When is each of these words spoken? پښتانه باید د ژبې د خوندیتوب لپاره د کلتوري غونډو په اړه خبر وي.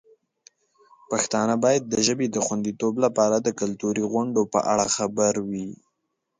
پښتانه 1.09 1.55
باید 1.63 1.83
د 1.87 1.93
ژبې 2.07 2.27
د 2.31 2.37
خوندیتوب 2.45 2.93
لپاره 3.05 3.37
د 3.39 3.49
کلتوري 3.59 4.03
غونډو 4.11 4.41
په 4.53 4.59
اړه 4.71 4.85
خبر 4.95 5.33
وي. 5.49 5.67